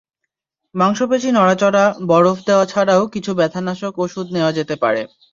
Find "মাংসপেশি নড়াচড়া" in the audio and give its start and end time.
0.75-1.85